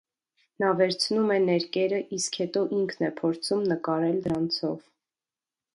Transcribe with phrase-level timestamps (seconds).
[0.61, 4.85] Նա վերցնում է ներկերը, իսկ հետո ինքն է փորձում նկարել դրանցով։